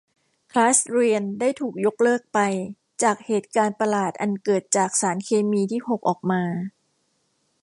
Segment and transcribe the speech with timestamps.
[0.51, 2.39] คลาสเรียนได้ถูกยกเลิกไป
[3.03, 6.43] จากเหตุการณ์ประหลาดอันเกิดจากสารเคมีที่หกออกมา